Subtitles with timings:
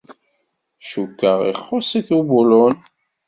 [0.89, 2.73] Cukkeɣ ixuṣṣ-it ubulun.